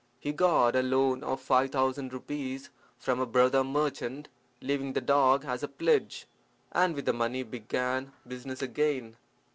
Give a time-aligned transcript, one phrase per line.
[0.19, 5.45] He got a loan of five thousand rupees from a brother merchant, leaving the dog
[5.45, 6.25] as a pledge,
[6.71, 9.15] and with the money began business again.